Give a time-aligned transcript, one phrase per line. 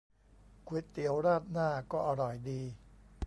[0.67, 2.61] ก๋วยเตี๋ยวราดหน้าก็อร่อยดี